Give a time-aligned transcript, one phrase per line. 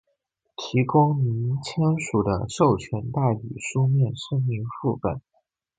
[0.57, 5.21] 提供您签署的授权代理书面声明副本；